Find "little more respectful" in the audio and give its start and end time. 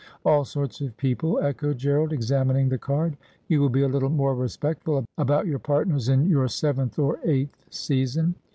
3.87-5.05